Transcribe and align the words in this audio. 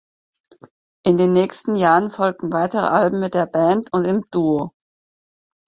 In 1.05 1.17
den 1.17 1.31
nächsten 1.31 1.75
Jahren 1.75 2.09
folgten 2.09 2.51
weitere 2.51 2.87
Alben 2.87 3.19
mit 3.19 3.35
der 3.35 3.45
Band 3.45 3.89
und 3.93 4.05
im 4.05 4.23
Duo. 4.31 4.73